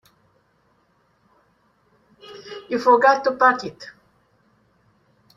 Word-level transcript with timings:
You 2.69 2.79
forgot 2.79 3.23
to 3.25 3.33
pack 3.33 3.63
it. 3.65 3.91